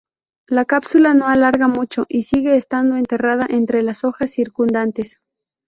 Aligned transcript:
La 0.47 0.65
cápsula 0.65 1.13
no 1.13 1.27
alarga 1.27 1.67
mucho, 1.67 2.07
y 2.09 2.23
sigue 2.23 2.57
estando 2.57 2.95
enterrada 2.95 3.45
entre 3.47 3.83
las 3.83 4.03
hojas 4.03 4.31
circundantes. 4.31 5.19